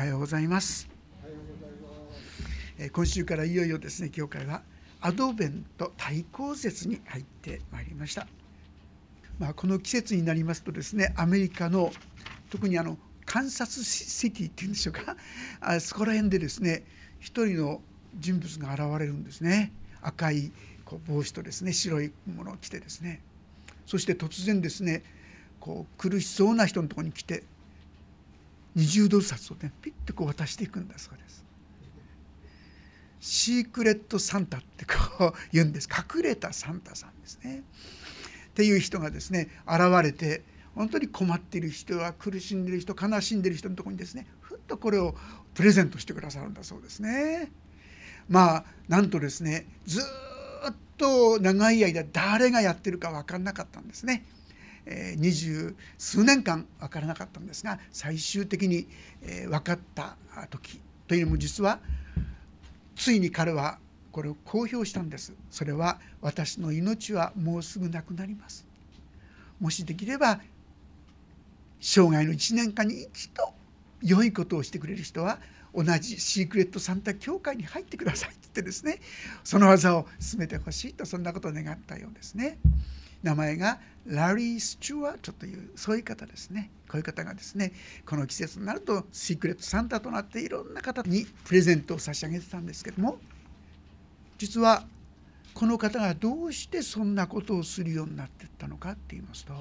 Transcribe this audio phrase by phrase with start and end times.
[0.00, 0.88] はようございます。
[2.90, 4.62] 今週からいよいよですね教会は
[5.02, 8.26] アドベント対抗節に入ってまいりました、
[9.38, 11.92] まあ、この季節になりますとですねアメリカの
[12.48, 15.18] 特にあのカンサスシティっていうんでしょうか
[15.60, 16.84] あそこら辺でですね
[17.18, 17.82] 一人の
[18.18, 19.70] 人物が現れるんですね。
[20.00, 20.50] 赤い
[20.86, 23.20] こう帽子とですね白いものを着てですね。
[23.84, 25.02] そして突然ですね
[25.58, 27.44] こう苦しそうな人のところに来て
[28.76, 31.44] 20ドル札をねピッとこう渡していくんだそうです。
[33.20, 34.94] シークレットサンタってこ
[35.26, 37.62] う言うんです隠れたサンタさんですね。
[38.50, 40.42] っていう人がですね現れて
[40.74, 45.14] 本当に困っている人は苦しんでいる人悲しんでいる人のところにですねふっとこれを
[45.54, 47.50] プレゼントしてくださるんだそうですね。
[48.28, 54.24] まあなんとですねずっと長い間誰がやってるか分かんなかったんですね。
[54.86, 58.86] 二十数年間分からなかったんですが最終的に
[59.48, 60.16] 分かった
[60.50, 61.80] 時というのも実は
[62.96, 63.78] ついに彼は
[64.12, 68.66] これを公表したんですそれは私の命はもうすぐなくなります
[69.60, 70.40] もしできれば
[71.80, 73.52] 生涯の1年間に一度
[74.02, 75.38] 良いことをしてくれる人は
[75.74, 78.98] 同じシークレットサンタ教会に入ってくださいって言ってですね
[79.44, 82.58] その技を進めてほしいとそんなことを願ったようですね。
[83.22, 87.72] 名前がラリー・スチュワートというそういう方ですねこういう方がですね
[88.06, 93.18] この季節になるとシークレットサンタとなっていろんな方にプレゼントを差し上げてたんですけども
[94.38, 94.84] 実は
[95.52, 99.52] この方がどうしてそんなことをするようになっていったのかって言いますと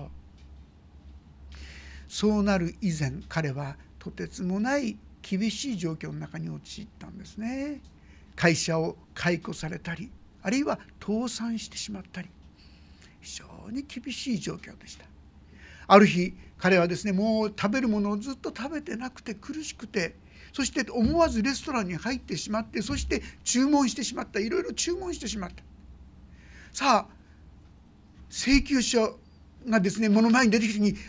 [2.08, 7.82] そうなる以前彼はとてつもない厳しい状況の中に陥ったんですね。
[8.36, 10.10] 会社を解雇されたり
[10.42, 12.30] あるいは倒産してしまったり
[13.22, 15.06] 非常に厳しい状況でした。
[15.88, 20.16] ある日彼はですねもう食べるものをずっと食べてなくて苦しくて
[20.54, 25.64] そして思わずレストランに入ってしまってそして注文してしまったいろいろ注文してしまった。
[26.72, 27.20] さあ
[28.30, 29.18] 請求書
[29.68, 31.00] がですね目の前に出てきた時に分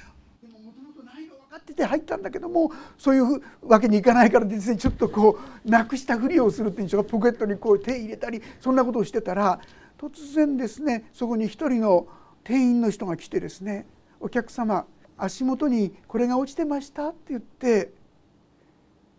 [1.51, 9.61] かってて入ったんだけどもそういうわけにいかないからですねちょっとこうなくしたふりをするっていうんでしょうかポケットにこう手入れたりそんなことをしてたら
[10.01, 12.09] 突然ですねそこに一人の
[12.43, 13.87] 店員の人が来てですね
[14.19, 14.87] 「お客様
[15.19, 17.93] 足元にこれが落ちてました」って言って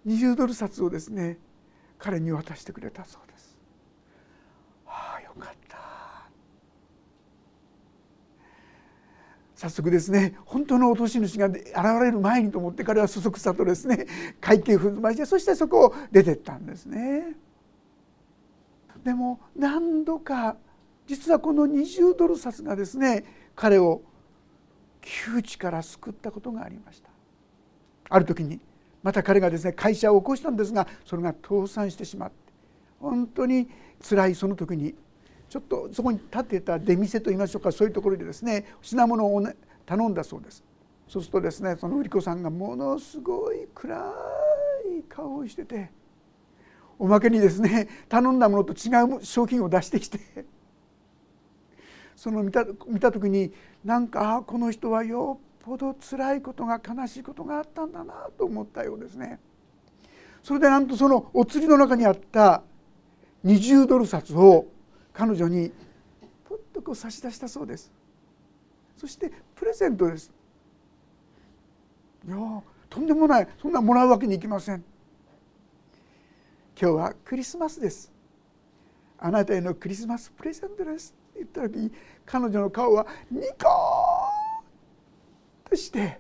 [0.08, 1.38] 20ドル札をですね
[2.00, 3.56] 彼に渡してくれたそうです。
[4.86, 5.78] はあよかった
[9.54, 11.62] 早速ですね本当の落とし主が現
[12.02, 14.08] れる前にと思って彼はそそくさとですね
[14.40, 17.36] 会計踏んましてそしてそこを出てったんですね。
[19.04, 20.58] でも何度か
[21.12, 24.02] 実はこの20ドル札がですね彼を
[25.02, 27.10] 窮地から救ったことがありました。
[28.08, 28.62] ある時に
[29.04, 32.36] また彼がですね会社を起こしたんですがそれが倒産してしまって
[33.02, 33.68] 本当に
[34.02, 34.96] 辛いその時に
[35.50, 40.64] ちょっとそこに立ってた出店といいましょうかそういうところでですね品物をね頼んだそうです。
[41.10, 44.14] そうするとですねその売り子さんがものすごい暗
[44.98, 45.92] い顔をしてて
[46.98, 50.20] おまけにですね頼んだものと違う商品を出してきて
[52.22, 53.52] その見た見た時に
[53.84, 59.40] なんかこの人はよっぽど辛いことが悲しいことがあったんだなと思ったようですね。
[60.44, 62.62] それでなんとそのお釣りの中にあった
[63.44, 64.68] 20ドル札を
[65.14, 65.72] 彼女に
[66.48, 67.92] ポッとこう差し出したそうです。
[68.98, 70.32] そしてプレゼントです。
[72.28, 72.36] いや
[72.88, 74.84] とんでもないそんなもらうわけにいきません。
[76.80, 78.12] 今日はクリスマスです。
[79.18, 81.20] あなたへのクリスマスプレゼントです。
[81.44, 81.92] 言った時
[82.26, 86.20] 彼女の顔はニコーとして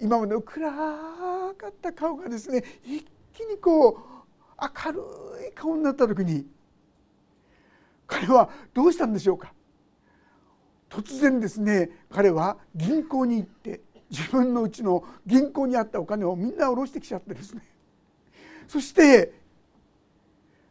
[0.00, 3.96] 今までの暗かった顔がですね一気にこう
[4.84, 5.00] 明る
[5.50, 6.46] い顔になった時に
[8.06, 9.52] 彼はどうしたんでしょうか？
[10.88, 17.62] 突然ですね彼は銀行に行って自分のうちの銀行にあったお金をみんな下ろしてきちゃってですね。
[18.68, 19.32] そして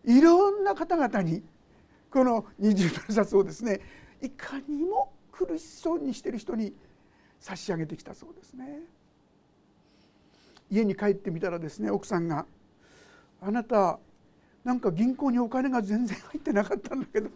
[0.05, 1.43] いろんな方々に
[2.15, 3.81] この20ドル札をですね
[4.21, 6.73] いかにも苦しそうにしてる人に
[7.41, 8.79] 差し上げてきたそうですね。
[10.71, 12.45] 家に帰ってみたらですね奥さんが
[13.41, 13.99] 「あなた
[14.63, 17.29] なんか銀行にお金が全然入ってなかったんだけど」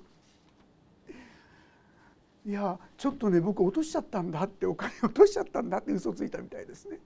[2.48, 7.02] いやちょっとね僕落としちゃったんだってお金落としちゃったんだって嘘ついたみたいですね。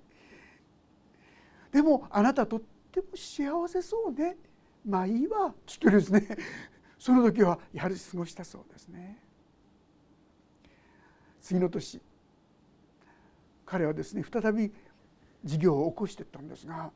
[1.72, 2.62] でもあなたとっ
[2.92, 4.38] ても幸せそうね
[4.86, 6.38] まあいいわっつってですね
[7.04, 9.18] その時はやはり過ごしたそうですね。
[11.42, 12.00] 次の年
[13.66, 14.72] 彼はですね再び
[15.44, 16.92] 事業を起こしていったんですが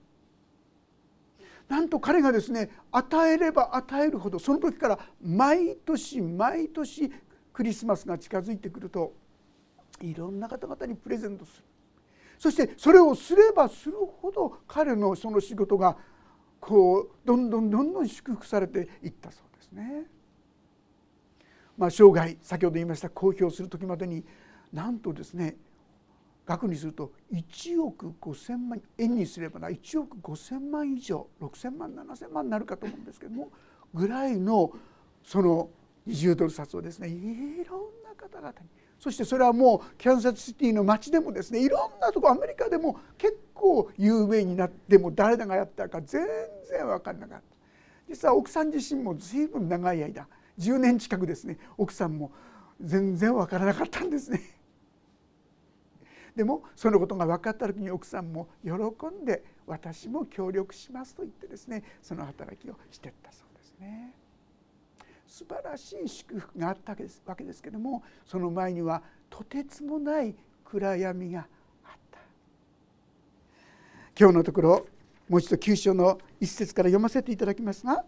[1.67, 7.11] なんと彼がですね与えれば与えるほどその時から毎年毎年
[7.51, 9.11] クリスマスが近づいてくると
[9.99, 11.63] いろんな方々にプレゼントする。
[12.39, 15.97] そしてそれをすればするほど彼のその仕事が
[16.61, 19.56] こうどんどんどんどん祝福されていったそうです。
[19.71, 20.05] ね。
[21.77, 24.23] まあ、生涯先ほど言いました公表する時までに
[24.73, 25.55] なんとですね
[26.45, 33.51] 額にすると1億5,000万円にすればな1億5,000万以上6,000万7,000万になるかと思うんですけども
[33.93, 34.71] ぐらいの
[35.23, 35.69] その
[36.07, 38.55] 20ドル札をですねいろんな方々に
[38.99, 46.25] そしてそれはもうキャンサスシティの街でもですねいろんなとこアメリカでも結構有名になっても誰がやったか全
[46.69, 47.56] 然分からなかった
[48.07, 50.27] 実は奥さん自身も随分長い間
[50.59, 52.31] 10年近くですね奥さんも
[52.81, 54.41] 全然分からなかったんですね。
[56.35, 58.71] でもそのことが分かった時に奥さんも喜
[59.07, 64.13] んで私も協力しますと言ってですねその働きをしていったそうですね。
[65.27, 71.47] 素晴らしい祝福があったわけですけどもその前にはとてつもない暗闇が
[71.83, 72.19] あった
[74.17, 74.87] 今日のところ
[75.29, 78.05] もう一度九章の一節から読ませていただきますが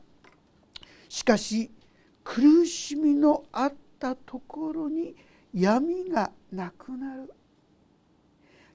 [1.10, 1.69] しかし
[2.24, 5.16] 苦しみのあったところに
[5.54, 7.33] 闇がなくなる。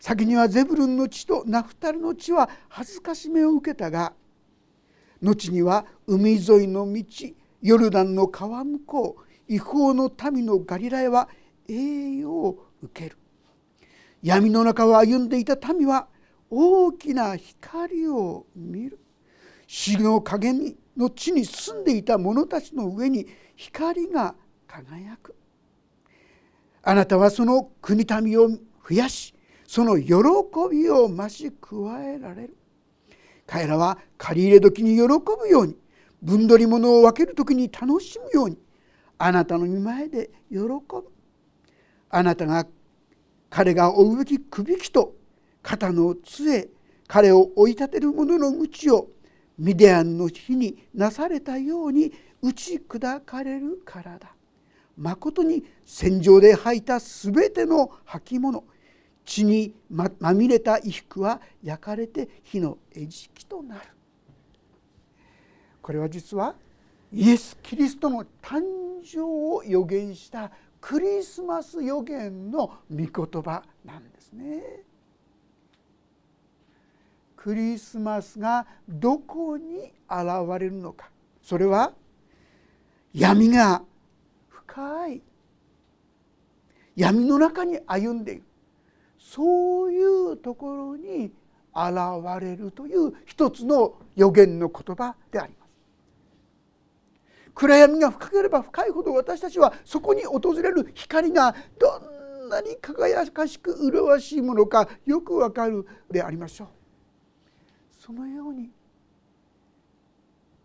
[0.00, 4.12] 先にはゼブルンの地とナフタルの地は恥ずかしめを受けたが
[5.22, 7.04] 後には海沿いの道
[7.62, 11.28] ヨルダンの川向こう違法の民のガリラヤは
[11.68, 13.16] 栄養を受ける。
[14.22, 16.08] 闇の中を歩んでいた民は
[16.56, 19.00] 大きな光を見る。
[19.66, 20.52] 死の陰
[20.96, 24.34] の地に住んでいた者たちの上に光が
[24.68, 25.34] 輝く。
[26.82, 28.58] あなたはその国民を増
[28.90, 29.34] やし
[29.66, 30.12] その喜
[30.70, 32.56] びを増し加えられる。
[33.46, 35.76] 彼らは借り入れ時に喜ぶように
[36.22, 38.58] 分取り物を分ける時に楽しむように
[39.18, 40.84] あなたの見前で喜ぶ。
[42.10, 42.66] あなたが
[43.50, 45.14] 彼が追うべきくびきと
[45.64, 46.68] 肩の杖
[47.08, 49.08] 彼を追い立てる者の鞭を
[49.58, 52.12] ミディアンの日になされたように
[52.42, 54.34] 打ち砕かれるからだ。
[54.96, 58.64] まことに戦場で履いたすべての履物。
[59.24, 63.80] 血にまみれた衣服は焼かれて火の餌食となる。
[65.80, 66.54] これは実は
[67.10, 68.62] イエス・キリストの誕
[69.02, 70.50] 生を予言した
[70.80, 72.96] クリスマス予言の御
[73.26, 74.62] 言葉なんですね。
[77.44, 81.10] クリスマスがどこに現れるのか
[81.42, 81.92] それは
[83.12, 83.82] 闇が
[84.48, 85.22] 深い
[86.96, 88.44] 闇の中に歩んでいる
[89.18, 91.32] そういうところに
[91.74, 95.70] 現れるという一つの予言の言葉であります。
[97.54, 106.83] 暗闇が深ければ深いほど私たちはそこに訪れる光がどんなに輝かしく麗しいものかよくわかるでありましょう。
[108.04, 108.68] そのように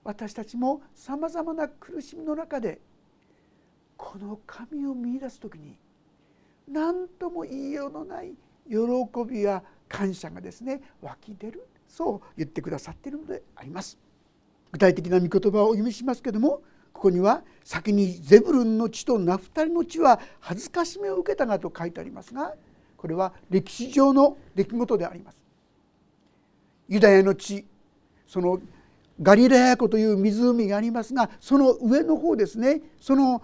[0.04, 2.82] 私たちもさまざまな苦しみの中で
[3.96, 5.78] この神を見いだす時に
[6.70, 8.34] 何とも言いようのない
[8.68, 8.76] 喜
[9.26, 13.98] びや感謝がですね湧き出るそう言ってくださっているのであります。
[14.74, 22.54] 具体的な御言葉をお読みしますけどもここには先にゼブルンの地とナフタリの地は恥ずかしめを受けたがと書いてありますが
[22.98, 25.49] これは歴史上の出来事であります。
[26.90, 27.66] ユダヤの地
[28.28, 28.60] その
[29.22, 33.42] ガリラヤ湖という湖がありますがその上の方ですねその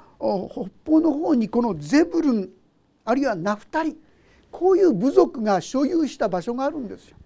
[0.51, 2.49] 北方の方にこのゼブルン
[3.05, 3.95] あるいはナフタリ
[4.51, 7.17] こういう部族が所有した場所があるんですよ。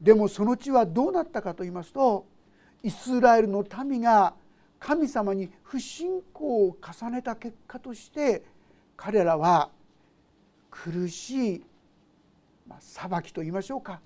[0.00, 2.26] でもその地はどうなったかと言いますと
[2.82, 4.34] イスラエルの民が
[4.78, 8.42] 神様に不信仰を重ねた結果として
[8.96, 9.70] 彼らは
[10.70, 11.62] 苦しい、
[12.70, 14.00] まあ、裁きと言いましょうか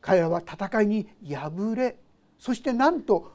[0.00, 1.96] 彼らは戦いに敗れ
[2.38, 3.32] そしてなんと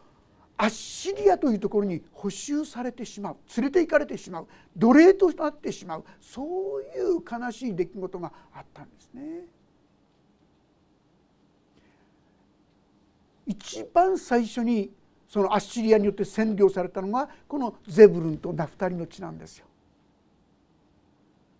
[0.57, 9.45] アッシリアというところに捕囚されてしまう連れて行かれてしまう奴隷となってしまうそういう悲しい出来事があったんですね。
[13.47, 14.91] 一番最初に
[15.27, 19.65] そのアッシリアによって占領されたのがこのゼブルンとナフタリの地なんですよ。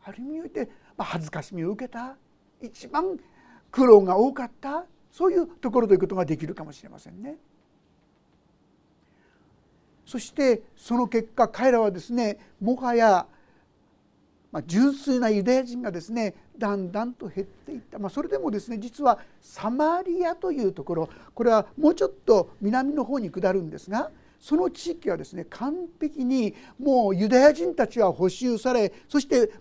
[0.04, 0.70] ある意味において、
[1.04, 2.16] 恥ずかしみを受けた？
[2.62, 3.18] 一番
[3.72, 4.86] 苦労が多かった？
[5.12, 7.36] そういうところということができるかもしれませんね。
[10.06, 13.28] そしてその結果彼らはですねもはや
[14.52, 29.52] ま、純粋なユダヤ人がですねだんだんと減っていった、まあ、それでもですね実はサマリアというところこれはもうちょっと南の方に下るんですがその地域はですね完璧にもうユダヤ人たちは補修されそして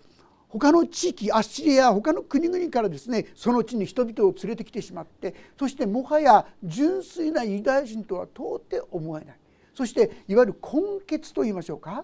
[0.49, 9.35] 他の地域アッシリア他の国々からですねその地に人々を連れてきてしまってそしてもはや純粋なユダヤ人とは到底思えない
[9.75, 12.03] そしていわゆる根血と言いましょうか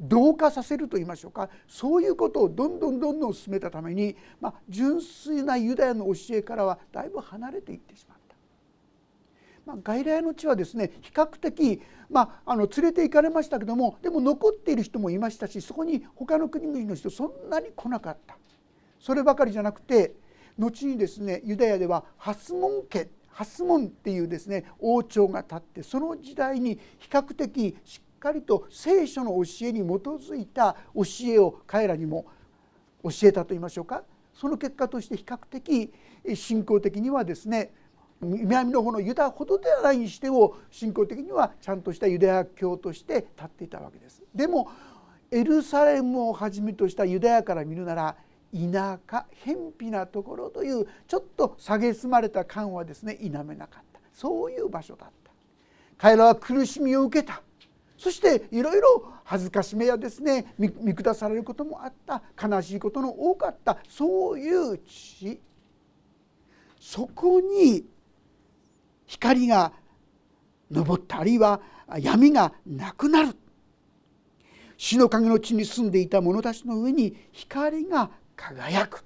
[0.00, 8.19] 同化させると言いましょうかそういうことをどんどんどんどん進めたために、まあ、純粋なユダヤの教えからはだいぶ離れていってしまった。
[9.70, 18.36] まあ、外来の地はですね比較的、まあ、あの連れて行かれましたけどもでも残っている人もいましたしそこに他の国々の人そんなに来なかった。
[18.98, 20.14] そればかりじゃなくて
[20.58, 32.26] 後にですねユダヤではハスモン家ハスモンっていうですね王朝が立ってその時代に比較的しっかりと聖書の教えに基づいた教えを彼らにも
[33.04, 34.02] 教えたと言いましょうか。
[34.34, 35.92] その結果として比較的
[36.34, 37.72] 信仰的にはですね
[38.20, 44.22] 南の方のユダほどではないにしても信仰的にはちゃんとしたユダヤ教として立っていたわけです。
[44.34, 44.70] でも
[45.30, 48.16] エルサレムをはじめとしたユダヤから見るなら
[48.52, 54.00] 田舎偏僻なところというちょっと蔑まれた感はですね否めなかった。
[54.12, 55.30] そういう場所だった。
[55.96, 57.42] 彼らは苦しみを受けた。
[57.96, 62.22] そしていろいろ恥ずかしめやですね見下されることもあった。
[62.42, 63.78] 悲しいことの多かった。
[63.88, 65.40] そういう地
[66.78, 67.84] そこに
[69.10, 69.72] 光が
[70.72, 71.60] 昇ったあるいは
[71.98, 73.36] 闇がなくなる。
[74.76, 79.04] 死の影の地に住んでいた者たちの上に光が輝く。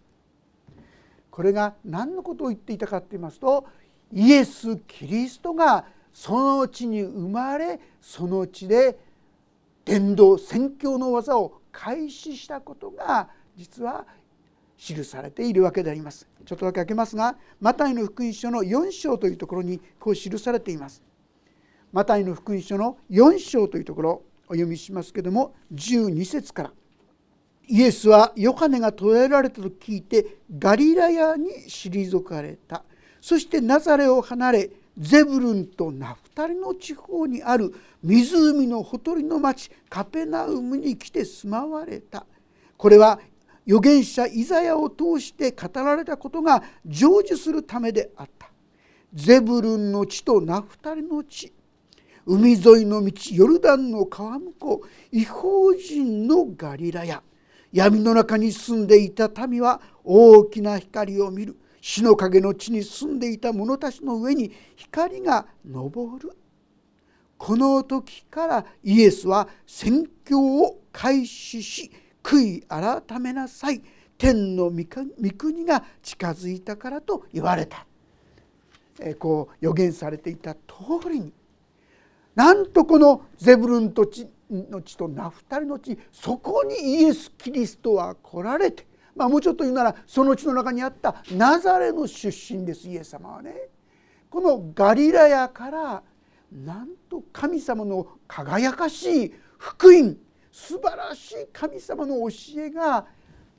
[1.30, 3.66] これが何のことを言っていたかと言いますと
[4.12, 8.98] イエス・キリストがその地に生まれその地で
[9.84, 14.06] 伝道宣教の技を開始したことが実は
[14.76, 16.26] 記されているわけであります。
[16.44, 21.02] ちょっとだけ開けますがマタイの福音書の4章というところにこう記されています。
[21.92, 26.72] マタイの福音書の4章というところお読みしますけども12節から。
[27.66, 32.84] イエスはヨハネが捕らえられたと聞いてガリラヤに退かれた。
[33.20, 42.26] そしてナザレを離れゼブルンとナフタリの地方にある湖のほとりの町カペナウムに来て住まわれた。
[42.76, 43.18] これは
[43.66, 48.50] 預言者イザヤを通して語られたことが成就するためであった。
[49.12, 51.52] ゼブルンの地とナフタリの地。
[52.26, 55.16] 海沿いの道ヨルダンの川向こう。
[55.16, 57.22] 違法人のガリラヤ。
[57.72, 61.56] 闇の中に住んでいた民は大きな光を見る。
[61.80, 66.32] 死の影の地に住んでいた者たちの上に光が昇る。
[67.36, 71.90] この時からイエスは宣教を開始し
[72.24, 73.80] 悔い改めなさい
[74.18, 74.84] 天の御
[75.36, 77.86] 国が近づいたからと言われた
[78.98, 80.60] えこう予言されていた通
[81.10, 81.32] りに
[82.34, 93.68] なんとこのゼブルンと地の地とナフタリの地そこにイエス・キリストは来られてまあ、もうちょっと言うならその地の中にあったナザレの出身ですイエス様はね。
[94.28, 96.02] このガリラヤから
[96.50, 100.16] なんと神様の輝かしい福音
[100.54, 103.04] 素晴らしい神様の教えが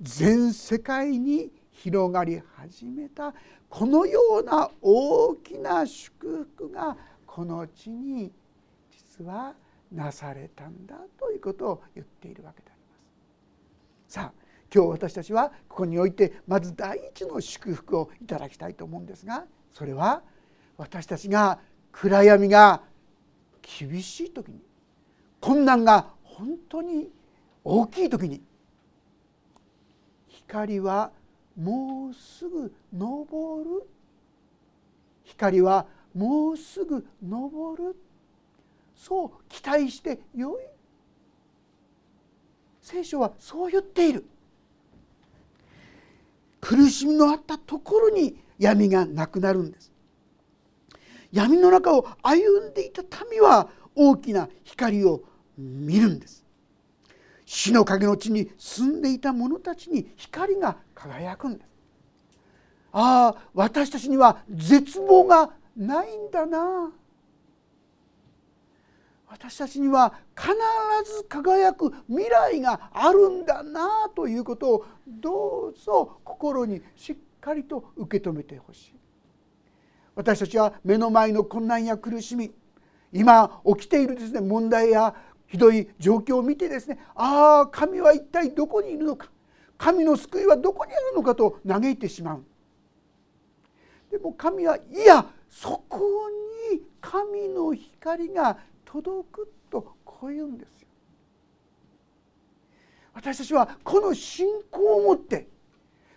[0.02, 3.34] 全世界に広がり始めた
[3.68, 6.96] このような大きな祝福が
[7.28, 8.32] この地に
[8.90, 9.54] 実は
[9.92, 12.96] なされたんだということを言っているわけでありま
[14.08, 14.14] す。
[14.14, 14.34] さあ
[14.74, 20.22] 今日私たちはここにおいてまず第一の祝福をいただきたいと思うんですがそれは
[20.78, 21.60] 私たちが
[21.92, 22.84] 暗闇が
[23.62, 24.62] 厳しい時に
[25.42, 27.10] 困難が本当に
[27.63, 28.42] 大きい時に
[30.27, 31.12] 光は
[31.56, 33.88] もうすぐ昇る？
[35.24, 37.96] 光はもうすぐ昇る？
[38.98, 40.63] そう期待してよい？
[42.82, 44.25] 聖書はそう言っている。
[46.60, 49.89] 苦しみのあったところに闇がなくなるんです。
[51.32, 55.22] 闇の中を歩んでいた民は大きな光を
[55.58, 56.46] 見るんです。
[57.46, 61.70] 死の影の地に住んでいた者たちに光が輝くんです。
[62.92, 66.92] ああ私たちには絶望がないんだな。
[69.28, 70.54] 私たちには必
[71.14, 78.96] ず輝く未来があるんだなということをどうぞ心にしっかりと受け止めてほしい。
[80.16, 82.52] 私たちは目の前の困難や苦しみ
[83.12, 85.14] 今起きているですね問題や
[85.48, 89.30] ひどい状況を見てですねああ神は一体どこにいるのか。
[89.78, 92.44] 神の救いはどこにあるのかと嘆いてしまう。
[94.10, 96.00] でも神はいやそこ
[96.72, 100.88] に神の光が届くとこう言うんですよ。
[103.14, 105.48] 私たちはこの信仰を持って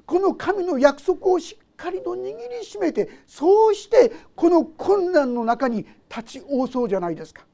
[0.07, 7.45] この神の約束をしっかりと握りしめてそうしてこの困難の中に立ち往そうじゃないですか。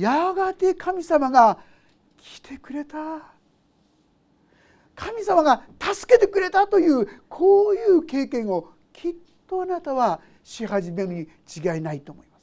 [0.00, 1.58] やがて神様が
[2.16, 2.96] 来てくれた
[4.94, 9.14] 神様が助けてくれたというこういう経験をきっ
[9.46, 12.40] とあなたはし始めるに違いないと思います。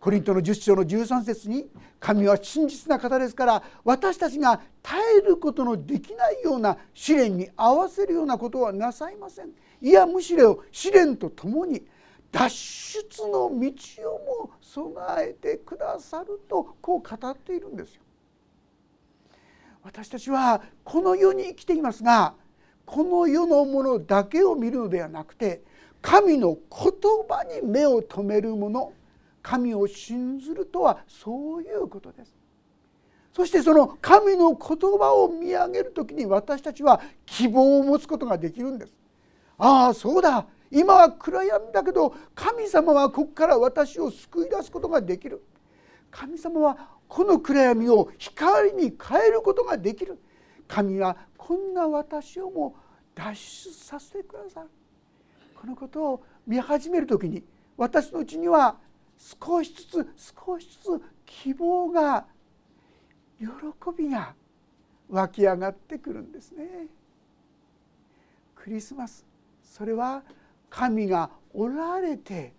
[0.00, 1.66] コリントの10章の13節に
[1.98, 9.48] 神は真実な方ですから私たちが耐えることのできないような試練に合わせるようなことはなさいません
[9.80, 11.82] いやむしろ試練とともに
[12.34, 18.02] 脱出の道をも備えてくださるとこう語っているんですよ。
[19.84, 22.34] 私たちはこの世に生きていますが
[22.84, 25.62] この世のものだけを見るのではなくて
[26.02, 26.92] 神の言
[27.28, 28.92] 葉に目を留めるもの
[29.40, 32.34] 神を信ずるとはそういうことです。
[33.32, 34.58] そしてその神の言
[34.98, 38.92] 葉を見上げる時に私たちは希望を持つことができるんです。
[39.56, 45.40] ああそうだ今は暗闇だけど神様はここから私を救い出すことができる。
[46.10, 46.76] 神様は
[47.06, 50.18] この暗闇を光に変えることができる。
[50.66, 52.74] 神はこんな私をも
[53.14, 54.68] 脱出させてくださる。
[55.54, 57.44] このことを見始める時に
[57.76, 58.76] 私のうちには
[59.16, 62.26] 少しずつ少しずつ希望が
[63.38, 63.46] 喜
[63.96, 64.34] びが
[65.08, 66.88] 湧き上がってくるんですね。
[68.56, 69.24] クリスマス
[69.62, 70.24] それは
[70.74, 72.52] 神がおられて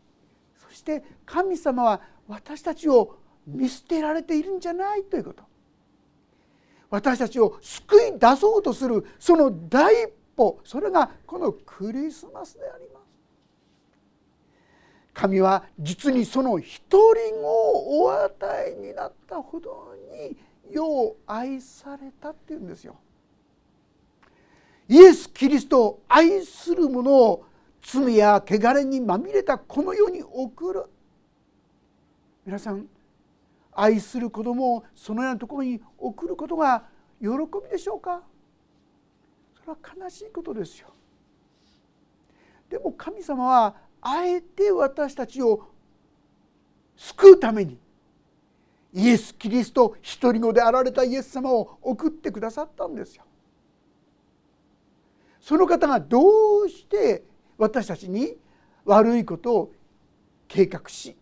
[0.55, 5.43] そして神様は私たちを見捨てられているんじゃないということ
[6.89, 13.05] 私たちを救い出そうとするその第一歩それがこのクリスマスであります。
[15.13, 18.35] 神は実にその一人をお与
[18.69, 20.37] えになったほどに
[20.69, 22.95] 世を愛されたっていうんですよ。
[24.87, 27.45] イエス・キリストを愛する者を
[27.87, 30.85] 罪や汚れにまみれたこの世に送る。
[32.43, 32.87] 皆さん
[33.71, 36.85] 愛する子供をそのようなところに送ることが
[37.21, 38.23] 喜びでしょうか？
[39.59, 40.87] それは悲しいことですよ。
[42.69, 45.67] でも神様はあえて私たちを
[46.95, 47.77] 救うために
[48.93, 53.23] イエス・キリスト一人子であられたイエス様を送ってくださったんですよ。
[55.39, 57.23] その方がどうして
[57.57, 58.35] 私たちに
[58.85, 59.71] 悪いことを
[60.47, 61.15] 計画し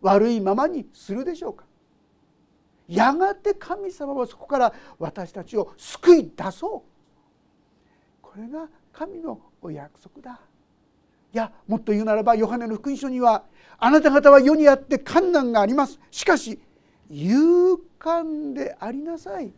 [0.00, 1.64] 悪いままにするでしょうか。
[2.88, 8.22] やがて神様はそこから私たちを救い出そう。
[8.22, 10.40] これが神のお約束だ。
[11.32, 13.44] いやもっと言うならばヨハネの福音書には
[13.78, 16.00] あなた方は世にあって困難があります。
[16.10, 16.58] しかし
[17.10, 19.52] 勇敢でありなさい。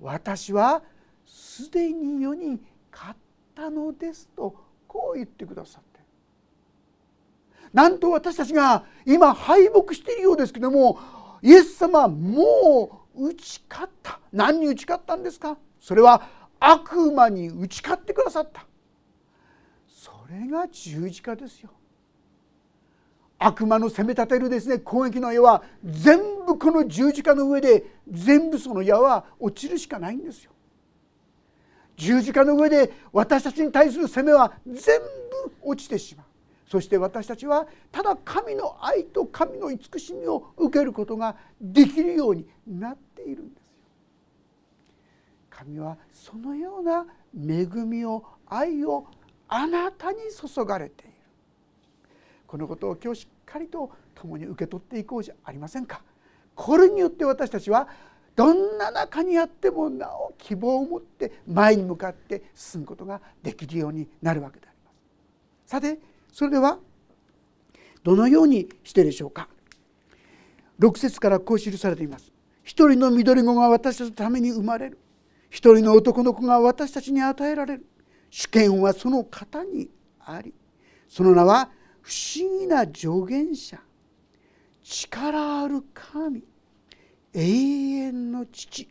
[0.00, 0.82] 私は
[1.26, 2.60] すでに世に
[2.92, 3.18] 勝っ
[3.54, 4.54] たのですと
[4.88, 6.00] こう言ってくださって。
[7.72, 10.98] なんと私たちが今敗北しているようですけども
[11.42, 14.18] イエス様はもう打ち勝った。
[14.32, 15.56] 何に打ち勝ったんですか？
[15.78, 16.22] それは
[16.58, 18.66] 悪魔に打ち勝ってくださった。
[19.86, 21.70] それが十字架ですよ。
[23.38, 30.50] 悪魔の攻め立てるですね攻撃の矢は全部この十字架の上で全部その矢は落ちるしかないんですよ。
[31.98, 36.26] 十字架の上で私たちに対する攻めは全部落ちてしまう。
[36.66, 43.64] そして私たちはただ神の愛と神の慈しみを受けることができるようになっているんですよ。
[45.50, 49.06] 神はそのような恵みを愛を
[49.48, 51.12] あなたに注がれている。
[52.46, 56.02] このことを今日しっかりと共に受け取っていこうじゃありませんか。
[56.54, 57.88] これによって私たちは
[58.38, 64.92] どんな中にあってもなお希望を持って前に向かって進むことができるようになるわけでありま
[65.66, 65.72] す。
[65.72, 65.98] さて
[66.32, 66.78] それでは
[68.04, 69.48] どのようにしてでしょうか
[70.78, 72.30] ？6節からこう記されています。
[72.62, 74.98] 一人の緑子が私たちのために生まれる。
[75.50, 77.86] 一人の男の子が私たちに与えられる。
[78.30, 80.54] 主権はその方にあり。
[81.08, 81.70] その名は
[82.02, 83.80] 不思議な助言者。
[84.84, 86.44] 力ある神。
[87.40, 88.88] 永遠の父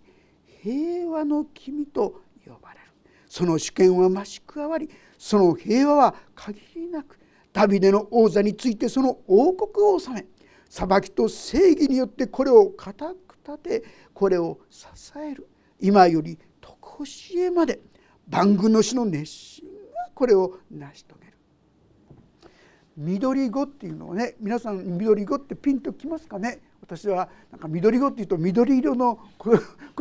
[0.64, 2.86] 平和の君と呼ばれる。
[3.28, 7.20] その主権は増し加わりその平和は限りなく
[7.52, 10.26] ダビデの王座についてその王国を治め
[10.70, 13.84] 裁きと正義によってこれを固く立て
[14.14, 14.86] これを支
[15.18, 15.50] える。
[15.82, 17.82] 今より常しえまで
[18.30, 21.34] 番組の死の熱心がこれを成し遂げる。
[22.96, 26.62] 緑子っていうのをね皆さん緑子ってピンときますかね？
[26.82, 29.58] 私はなんか緑子っていうと緑色の子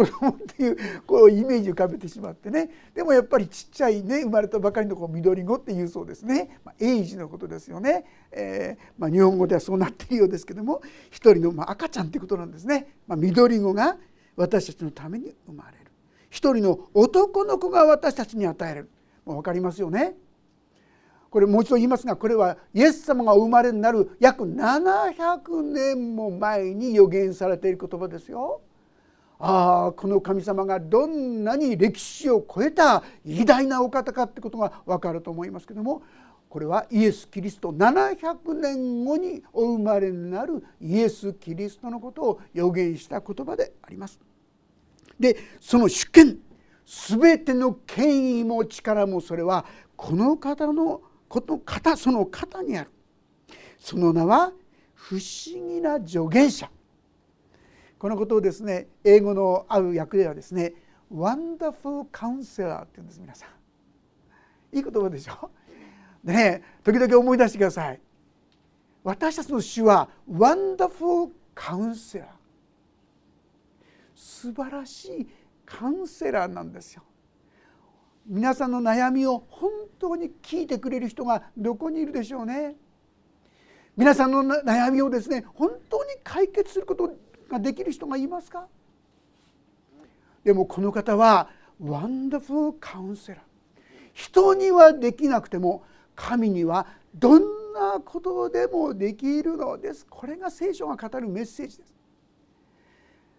[0.06, 2.70] 供っていうこうイメージ浮かべてしまってね。
[2.94, 13.96] でもやっぱりちっちゃいね生まれたばかりの子緑子っていうそうですね、まあ、エイジのことですよね、えー、まあ、日本語ではそうなっているようですけども一人のま赤ちゃんっていうことなんですね、まあ、緑子が
[14.36, 15.90] 私たちのために生まれる。
[16.30, 18.90] 一人の男の子が私たちに与える。
[19.24, 20.14] もう分かりますよね。
[21.30, 28.60] これもう一度言いますがこれはイエス様がお生まれになる約700年も前に予言されている言葉ですよ。
[29.38, 36.02] ああこの神様がどんなに歴史を超えた偉大なお方かってことが分かると思いますけども
[36.48, 44.18] これはイエス・キリスト700年後にお生まれになるイエス・キリストのことを予言した言葉であります。
[45.20, 46.38] でその主権
[47.10, 52.90] 全ての権威も力もそれはこの方のこの方その方にある。
[53.78, 54.52] その名は
[54.94, 56.70] 不思議な助言者。
[57.98, 60.74] このことをですね英語のある訳ではですね
[61.10, 63.46] ワンダフルカウンセラーって言うんです皆さ
[64.72, 64.76] ん。
[64.76, 65.50] いい言葉でしょ？
[66.24, 68.00] ね時々思い出してください。
[69.02, 72.28] 私たちの主はワンダフルカウンセラー
[74.14, 75.28] 素晴らしい
[75.64, 77.02] カウンセラーなんですよ。
[78.28, 82.74] 皆さんの悩みを本当に聞いてくれる人がどこにいるでしょうね。
[83.96, 87.14] 皆さんの悩みをですね本当に解決すること
[87.48, 88.66] ができる人がいますか？
[90.44, 91.48] でもこの方は
[91.80, 93.40] ワンダフルカウンセラー
[94.12, 95.84] 人にはできなくても
[96.14, 100.06] 神にはどんなことでもできるのです。
[100.08, 101.94] これが聖書が語るメッセージです。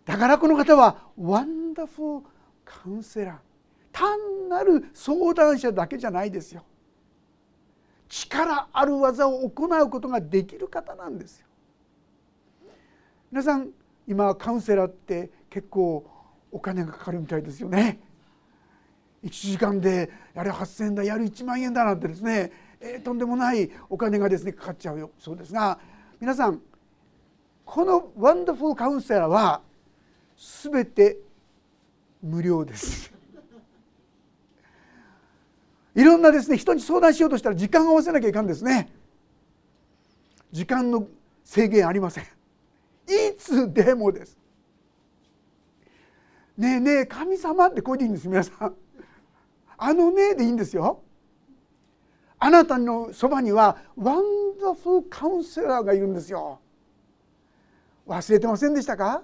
[0.06, 2.26] だからこの方はワンダフル
[2.64, 3.36] カウンセラー
[3.98, 6.64] 単なる相談者だけじゃないですよ。
[8.08, 11.48] 力ある技を行うことができる方なんですよ。
[13.32, 13.70] 皆さん
[14.08, 16.06] 今カウンセラーって結構
[16.52, 18.00] お金がかかるみたいですよね。
[19.24, 25.10] 1時間でやれ8,000円だやる1万円だなんてですね、えー、とんでもないお金がですねかかっちゃうよ。
[25.18, 25.80] そうですが
[26.20, 26.62] 皆さん
[27.66, 29.62] このワンダフルカウンセラーは
[30.72, 31.18] 全て
[32.22, 33.17] 無料です。
[35.98, 38.94] いろんなですね人に相談しようとしたら時間を合わせなきゃいかんですね。
[40.52, 41.08] 時間の
[41.44, 42.24] 制限ありません。
[42.24, 42.28] い
[43.36, 44.38] つでもです。
[46.56, 48.76] ねえねえ神様ってこうでいいんです皆さん。
[49.76, 51.02] あのねでいいんですよ。
[52.38, 56.60] あなたのそばには Wonderful Counselor がいるんですよ。
[58.06, 59.24] 忘れてませんでしたか？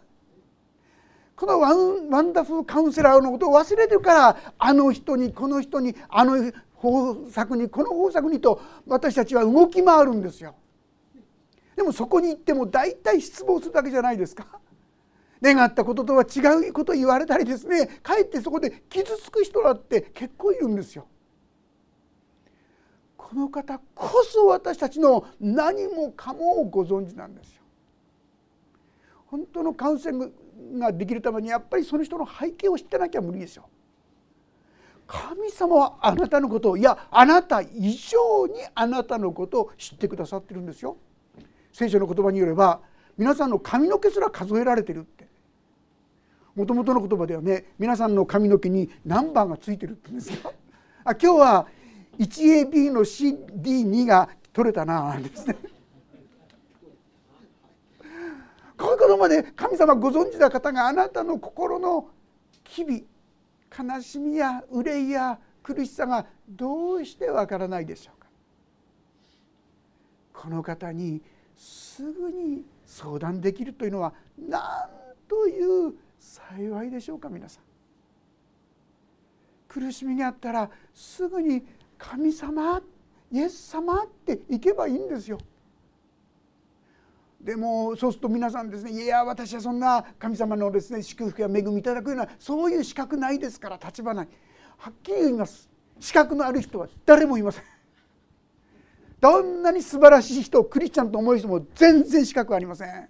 [1.36, 10.56] このワン Wonderful Counselor のことを忘れてるからあの人にこの人にあの方策にこの方策にと私たちは動き回るんですよ。
[11.76, 14.46] でもそこに行っても大体失望するだけじゃないですか。
[15.42, 21.08] 願ったこととは違うこと言われたりですねかえってそこで傷つく人だって結構いるんですよ。
[23.18, 27.63] この方こそ私たちの何もかもをご存知なんですよ。
[29.34, 30.32] 本当のカウンセリング
[30.78, 33.68] ができるためにやっぱりその人の背景を知ってなきゃ無理ですよ。
[35.08, 40.98] 神様はあなたのことをいやあなた以上にあなたのことを知ってくださってるんですよ。
[41.72, 42.82] 聖書の言葉によれば
[43.18, 45.28] 皆さんの髪の毛すら数えられてるって
[46.56, 50.54] もともとの言葉ではね皆さんの髪の毛にナンバーがついてるって言うんですよ。
[51.06, 51.68] あ今日は
[52.20, 55.58] 1AB の CD2 が取れたななんですね。
[58.78, 62.10] こういうことまで神様ご存知な方があなたの心の
[62.64, 63.06] 機微
[63.78, 68.28] 悲しみや憂いや苦しさがどうしてわからないでしょうか？
[70.34, 71.22] この方に
[71.56, 74.62] すぐに相談できるというのは何
[75.28, 77.64] という幸いでしょうか皆さん
[79.68, 81.66] 苦しみがあったらすぐに
[81.98, 82.82] 「神様
[83.32, 85.38] イエス様」って行けばいいんですよ。
[87.44, 94.28] でもそうすると皆さんですねいや私はそんな神様のですね祝福や恵みいただくようなそういう資格ないですから立場ない。
[94.78, 95.70] はっきり言います。
[96.00, 97.64] 資格のある人は誰もいません。
[99.20, 103.10] どんなに素晴らしい人をクリスチャンと思う人も全然資格ありません。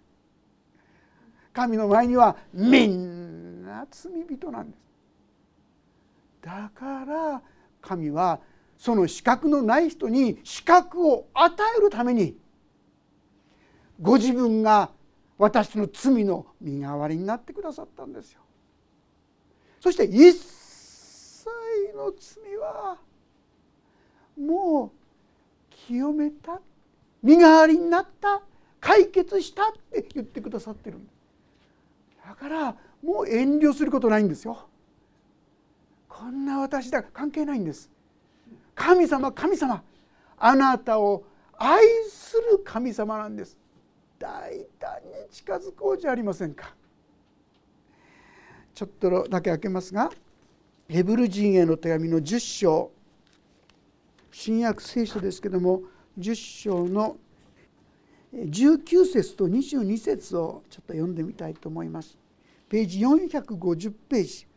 [1.54, 4.84] 神の前にはみんな罪人なんです。
[6.42, 7.42] だから
[7.82, 8.40] 神は
[8.78, 12.36] その資格のない人に資格を与えるために
[14.02, 14.90] ご自分が
[15.38, 18.42] 私の罪の身代わりになってくださったんですよ。
[19.80, 21.50] そして一切
[21.96, 22.98] の罪は
[24.40, 26.62] もう清めた
[27.22, 28.42] 身代わりになった
[28.80, 31.00] 解決したって言ってくださってる。
[32.26, 34.68] だからもう遠慮することないんですよ。
[36.08, 37.90] こんな私だ関係ないんです。
[38.76, 39.84] 神様神様
[40.38, 41.24] あなたを
[41.58, 43.58] 愛する神様なんです。
[44.24, 46.74] 大胆に近づこうじゃありませんか。
[48.74, 50.10] ちょっとだけ開けますが
[50.88, 52.92] ヘブル人への手紙の10章。
[54.32, 55.82] 新約聖書ですけども
[56.18, 57.18] 10章の
[58.34, 62.18] 19節と22節をちょっと読んでみたいと思います。
[62.70, 64.48] ページ450ページ。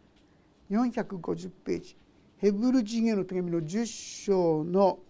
[0.71, 1.97] 450ページ。
[2.39, 5.01] ヘブル人への手紙の10章の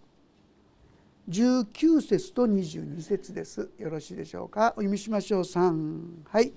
[1.29, 3.69] 19節と22節です。
[3.77, 4.73] よろしいでしょうか？
[4.77, 5.41] お読みしましょう。
[5.41, 6.53] 3はい。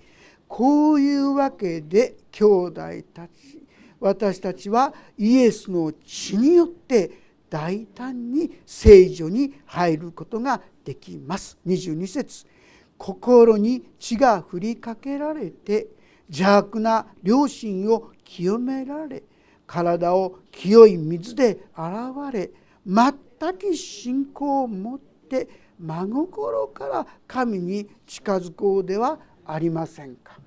[0.50, 2.80] こういうわけで兄弟
[3.14, 3.62] たち
[4.00, 7.10] 私たちはイエスの血によって
[7.48, 12.46] 大胆に聖女に入ることができます22節
[12.98, 15.86] 心に血が振りかけられて
[16.28, 19.22] 邪悪な良心を清められ
[19.68, 22.50] 体を清い水で洗われ
[22.84, 23.14] 全
[23.52, 25.48] く信仰を持って
[25.78, 30.38] 真心から神に近づこうではありませんか。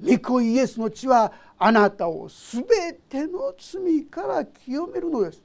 [0.00, 2.64] 御子イエスの血はあなたを全
[3.08, 5.42] ての罪から清めるのです。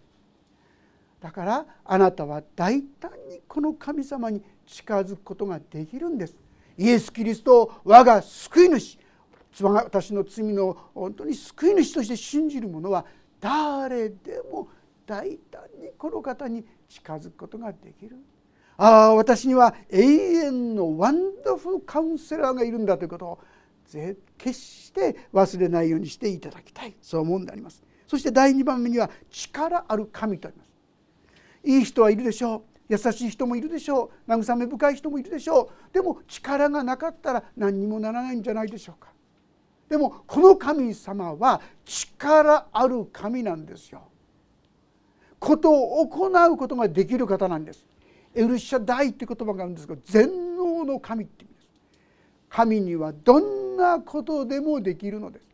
[1.22, 6.36] だからあなたは大胆にこの神様に近づくことができるんです
[6.78, 8.98] イエス・キリストを我が救い主
[9.62, 13.06] 私の罪の本当に救い主として信じる者は
[13.42, 14.70] 誰でも
[15.06, 18.18] 大胆にこの方に近づくことができる。
[18.78, 23.40] ああ私には永遠のワンダフルカウンセラーがいるんだということを
[24.38, 26.96] 決して忘れないようにしていただきたい。
[27.02, 27.84] そう思うんであります。
[28.08, 30.72] そして第2番目には力ある神とあります。
[31.64, 32.62] いい人はいるでしょう。
[32.88, 34.32] 優しい人もいるでしょう。
[34.32, 35.94] 慰め深い人もいるでしょう。
[35.94, 39.10] でも力がなかったら何にもならないんじゃないでしょうか。
[39.90, 44.09] でもこの神様は力ある神なんですよ。
[45.40, 47.86] ことを行うことができる方なんです。
[48.36, 51.68] エルシャダイって言葉があるんですが全能の神って意味です。
[52.50, 55.46] 神にはどんなことでもできるのです。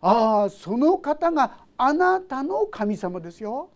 [0.00, 3.70] ああその方があなたの神様ですよ。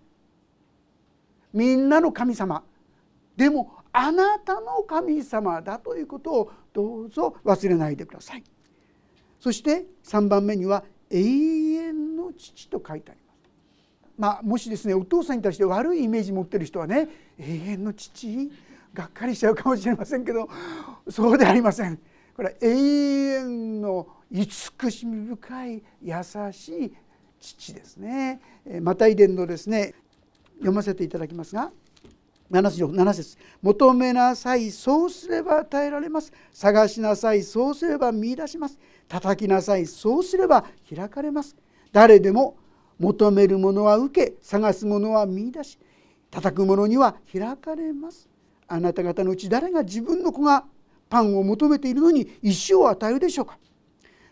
[1.53, 2.62] みんなの神様。
[3.37, 8.44] でもあなたの神様だということをどうぞ忘れないでください。
[9.38, 13.30] そして3番目には「永遠の父」と書いてあります。
[14.21, 18.53] まあ、もしですねお父さんに対して悪いイメージ持ってる人はね永遠の父
[18.93, 20.47] がっかりしちゃうかもしれませんけど
[21.09, 21.99] そうではありません。
[22.37, 26.15] これは永遠の慈しみ深い優
[26.53, 26.93] しい
[27.41, 28.43] 父ですね。
[28.83, 29.95] マタイ伝のですね
[30.59, 31.73] 読ませていただきますが
[32.51, 38.79] 7節 ,7 節求めなさいそうすれば与えられます探しなさいそうすれば見いだします
[39.09, 41.57] 叩きなさいそうすれば開かれます
[41.93, 42.57] 誰でも
[43.01, 45.79] 求めるものは受け探すものは見いだし
[46.31, 48.29] 叩く者には開かれます。
[48.69, 50.65] あなた方のうち誰が自分の子が
[51.09, 53.59] パンを求めているのに石を与えるでしょうか。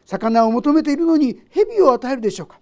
[0.04, 2.60] 魚を求めているのに蛇を与えるでしょうか。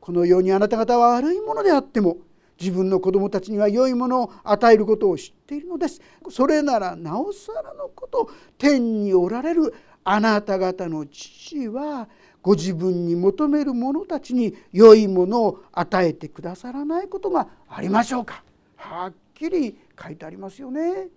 [0.00, 2.16] このようにあなた方は悪いものであっても
[2.58, 6.00] 自分の子供たちには良いものを与えることを知っているのです。
[6.30, 8.28] それならなおさらのこと
[8.58, 12.08] 天におられるあなた方の父は
[12.44, 18.44] ご自分に求める者たちに良いものを与えてくださらないことがありましょうか
[18.76, 21.08] はっきり書いてありますよね。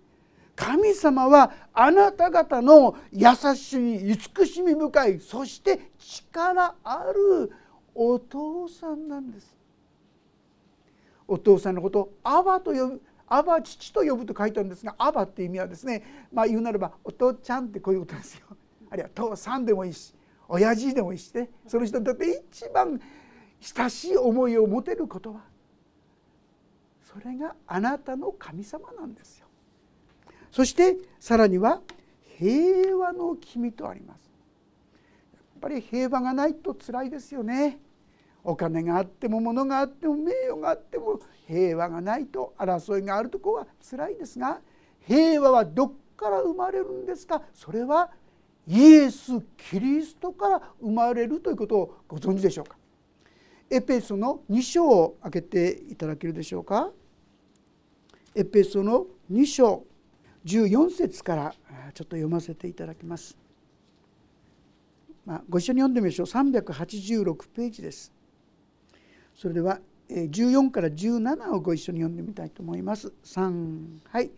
[0.56, 7.52] 神様はあなた方の優しい慈しみ深いそして力ある
[7.94, 9.54] お父さんなんです。
[11.28, 18.46] お父さんのことをアバと呼ぶアバ父と呼ぶと書いてあるんですがアバって意味はですねまあ言うならばお父ちゃんってこういうことですよ
[18.90, 20.14] あるいは父さんでもいいし
[20.48, 23.00] 親父でもしねその人にとって一番
[23.60, 25.40] 親しい思いを持てる言葉
[27.02, 29.46] それがあなたの神様なんですよ。
[30.50, 31.80] そしてさらには
[32.38, 34.30] 平和の君とあります。
[35.34, 37.80] やっぱり平和がないと辛いですよね。
[38.44, 44.60] お金があっても物があっても名誉があっても平和がないと争いがあるところは辛いですが
[45.06, 47.42] 平和はどっから生まれるんですか？
[47.52, 48.10] それは
[48.68, 52.76] イエス・キリストから生まれるということをご存知でしょうか？
[53.70, 56.90] エペソの2章を開けていただけるでしょうか？
[58.34, 59.84] エペソの2章
[60.44, 61.54] 14節から
[61.94, 63.38] ちょっと読ませていただきます。
[65.24, 68.12] まあ、ご一緒に読んでみましょう386ページです。
[69.34, 73.12] それでは14から17をご一緒に読んでみたいと思います。
[73.24, 74.30] 3はい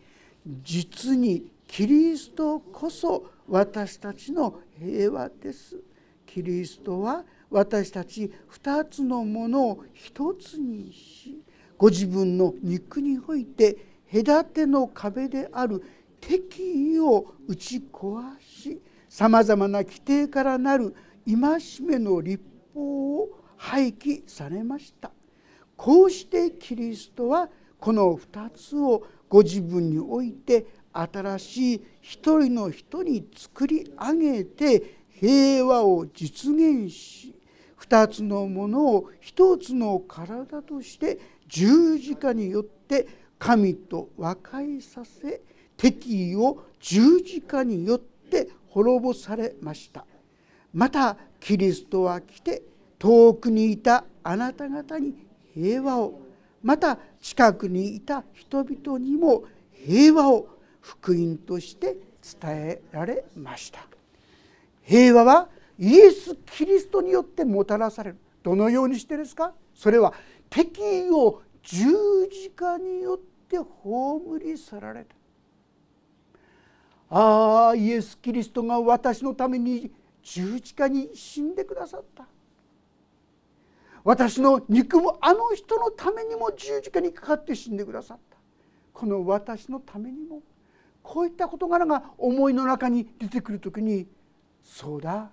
[0.62, 5.80] 実にキリストこそ私たちの平和です。
[6.26, 11.40] キリストは私たち2つのものを1つにし
[11.78, 13.76] ご自分の肉において
[14.12, 15.80] 隔ての壁である
[16.20, 20.92] 敵意を打ち壊しさまざまな規定からなる
[21.24, 22.42] 戒めの立
[22.74, 25.12] 法を廃棄されました
[25.76, 37.34] こうしてキリストはこの2つをご自分において新しい一人の人に作り上げて平和を実現し
[37.80, 43.06] 2つのものを1つの体として十字架によって
[43.38, 45.40] 神と和解させ
[45.76, 50.04] 敵意を十字架によって滅ぼされました。
[50.72, 52.62] またキリストは来て
[52.98, 55.14] 遠くにいたあなた方に
[55.54, 56.20] 平和を。
[56.62, 60.59] また近くにいた人々にも平和を。
[60.80, 61.96] 福音として
[62.40, 63.80] 伝えられました。
[64.82, 68.18] 平和はイエス・キリストによってもたらされる。
[68.42, 69.52] どのようにしてですか？
[69.74, 70.12] それは
[70.48, 71.86] 敵意を十
[72.30, 75.14] 字架によって葬り去られた。
[77.10, 79.90] ああイエス・キリストが私のために
[80.22, 82.26] 十字架に死んでくださった。
[84.02, 88.36] 私の憎むあの人のためにも十字架にかかって死んでくださった。
[88.92, 90.40] この私のためにも
[91.02, 94.06] こういった事柄が思いの中に出てくる時に
[94.62, 95.30] そうだ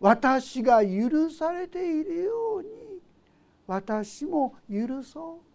[0.00, 2.68] 私が許されているように
[3.66, 5.48] 私も許そう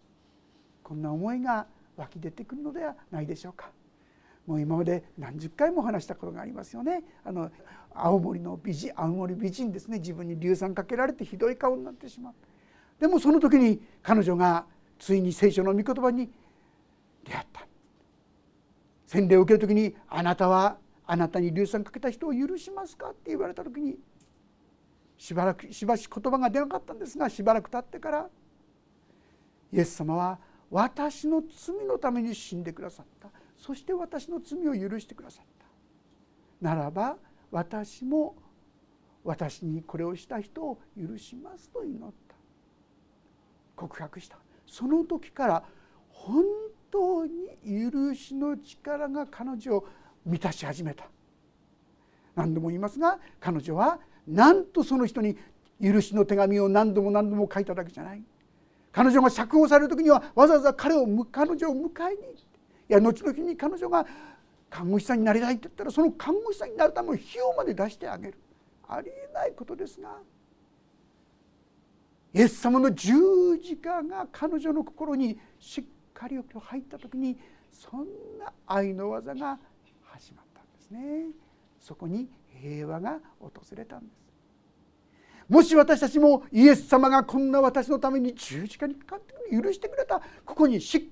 [0.82, 3.70] こんな思いが湧き出てくるのではないでしょうか。
[4.46, 7.02] もう今まで何十回も話したことがありますよね。
[7.24, 7.50] あの
[7.94, 12.34] 青森の美人青森美人ですね自分に硫酸かけられてひどい顔になってしまう。
[13.00, 14.66] でもその時に彼女が
[14.98, 16.30] ついに聖書の御言葉に
[17.24, 17.66] 出会った
[19.06, 23.98] 洗礼を受ける時に「あなたはあなたに硫酸かけた人を許しますか?」って言われた時に
[25.16, 28.30] しばらくしばし言葉が出なかったんですがしばらく経ってから
[29.72, 30.38] イエス様は
[30.70, 33.30] 私の罪のために死んでくださった。
[33.56, 35.66] そして私の罪を許してくださった。
[36.60, 37.16] ならば
[37.50, 38.36] 私も
[39.22, 42.34] 私にこれをした人を許しますと祈った。
[43.76, 44.38] 告白した。
[44.66, 45.64] その時から
[46.08, 46.44] 本
[46.94, 49.84] 当に許しの力が彼女を
[50.24, 51.08] 満たし始めた。
[52.36, 55.36] 何度も言いますが彼女はなんとその人に
[55.82, 58.22] 許しの手紙を何度も何度も書いただけじゃない。
[58.92, 61.86] 彼女が釈放される時にはわざわざ彼を彼女を迎えに。
[61.86, 62.10] 行って
[62.88, 64.06] いや後々に彼女が
[64.70, 68.38] 看護師さんになりたいって言ったらその看護師さんになるための費用まで出してあげる。
[68.86, 70.18] ありえないことですが
[72.34, 73.14] イエス様の十
[73.62, 77.36] 字架が彼女の心にしっかりと入った時に
[77.70, 78.06] そん
[78.38, 79.58] な愛の技が
[80.02, 81.26] 始まったんですね。
[81.80, 82.28] そこに
[82.62, 84.24] 平和が訪れたんです。
[85.48, 91.02] もし私たちもイエス様がこんな私のために十字架にかかってくる許してくれたここにしっ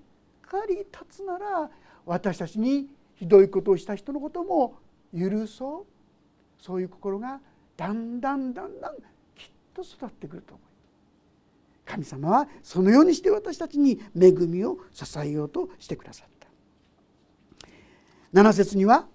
[0.41, 1.71] かり立つなら
[2.07, 4.77] 私たちにひどいことをした人のことも
[5.13, 5.93] 許そう。
[6.63, 7.41] そういう心が
[7.77, 9.03] だんだんだんだんきっ
[9.75, 10.72] と育ってくると思います。
[11.93, 16.49] 神様はそのようにして私たちに恵みを支えようとしてくださった。
[18.33, 19.07] 7節には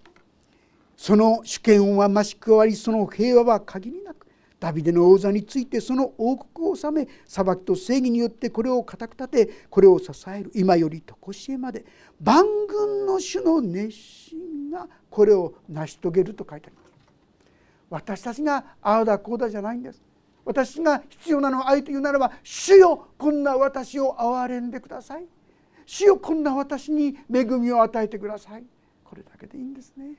[0.96, 4.28] その主権は増し加わりその平和は限りなく
[4.60, 11.84] ダビデの王座についてその王国を治め裁きと正義によってこれを固く立てこれを支える今より常しえまで
[12.22, 16.94] 万軍の主の熱心がこれを成し遂げると書いてあります。
[17.90, 20.07] 私たちがああだこうだじゃないんです。
[20.48, 25.26] 私が必要なのは愛というならば主よこんな私を憐れんでください。
[25.86, 28.64] 主よこんな私に恵みを与えてください。
[29.04, 30.16] これだけでいいんですね。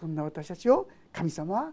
[0.00, 1.72] そんな私たちを神様は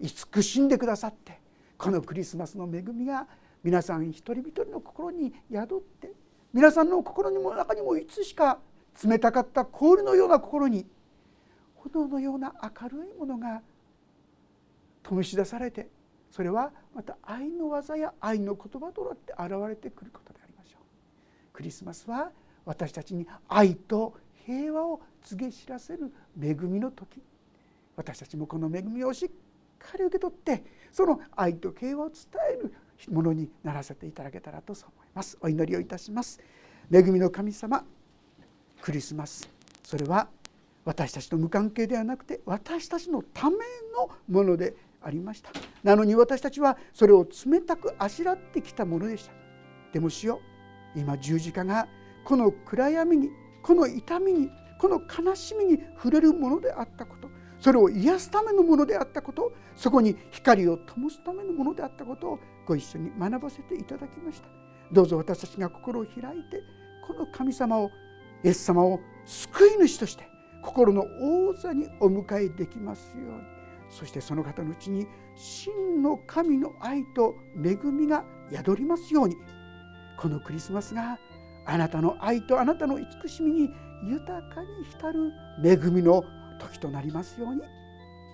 [0.00, 1.38] 慈しんでくださって
[1.76, 3.26] このクリスマスの恵みが
[3.62, 6.12] 皆さん一人一人の心に宿って
[6.54, 8.60] 皆さんの心にも中にもいつしか
[9.04, 10.86] 冷たかった氷のような心に
[11.74, 13.60] 炎のような明るいものが
[15.02, 15.88] 灯し出されて
[16.36, 20.82] それはまた愛の技や愛の言葉となって現れてくることでありましょう。
[21.54, 22.30] クリスマスは
[22.66, 24.12] 私たちに愛と
[24.44, 27.22] 平和を告げ知らせる恵みの時。
[27.96, 29.30] 私たちもこの恵みをしっ
[29.78, 30.62] かり受け取って
[30.92, 32.16] その愛と平和を伝
[32.50, 32.74] える
[33.10, 35.38] ものにならせていただけたらとそう思います。
[35.40, 36.38] お祈りをいたします。
[36.92, 37.82] 恵みの神様
[38.82, 39.48] クリスマス。
[39.82, 40.28] それは
[40.84, 43.56] 私たちと無関係ではなくて私たちのため
[43.96, 44.76] のもので
[45.06, 45.50] ありました。
[45.84, 49.32] なのに私たちはそれを冷たくあしらってきたものでした。
[49.92, 50.40] でも主よ
[50.96, 51.88] 今十字架が
[52.24, 53.30] この暗闇に
[53.62, 54.50] この痛みに
[54.80, 64.48] この悲しみに触れるものであったことそれを癒すためのものであったことそこに光を灯すためのものであったことをご一緒に学ばせていただきました。
[64.92, 66.62] どうぞ私たちが心を開いて
[67.06, 67.90] この神様を
[68.44, 70.28] イエス様を救い主として
[70.62, 73.55] 心の王座にお迎えできますように。
[73.88, 79.36] そしてその方のうちに真の神の愛と恵みが宿りますように。
[80.18, 81.18] このクリスマスが
[81.66, 83.70] あなたの愛とあなたの慈しみに
[84.04, 85.32] 豊かに浸る
[85.64, 86.24] 恵みの
[86.58, 87.62] 時となりますように。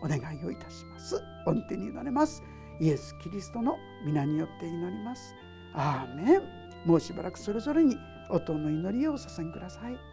[0.04, 1.22] お願いをいたします。
[1.46, 2.42] 御手に委ねます。
[2.80, 5.34] イエス・キリストの皆によって祈ります。
[5.74, 6.42] アーメン。
[6.84, 7.96] もうしばらくそれぞれに
[8.28, 10.11] 音の祈りをお捧げください。